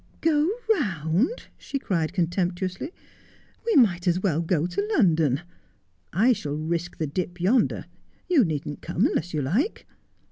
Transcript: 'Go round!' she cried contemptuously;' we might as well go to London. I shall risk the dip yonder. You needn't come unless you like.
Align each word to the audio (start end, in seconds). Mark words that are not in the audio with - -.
'Go 0.21 0.49
round!' 0.73 1.43
she 1.59 1.77
cried 1.77 2.11
contemptuously;' 2.11 2.91
we 3.67 3.75
might 3.75 4.07
as 4.07 4.19
well 4.19 4.41
go 4.41 4.65
to 4.65 4.87
London. 4.97 5.41
I 6.11 6.33
shall 6.33 6.57
risk 6.57 6.97
the 6.97 7.05
dip 7.05 7.39
yonder. 7.39 7.85
You 8.27 8.43
needn't 8.43 8.81
come 8.81 9.05
unless 9.05 9.31
you 9.31 9.43
like. 9.43 9.85